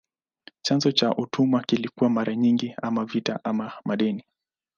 [0.61, 4.23] Chanzo cha utumwa kilikuwa mara nyingi ama vita ama madeni.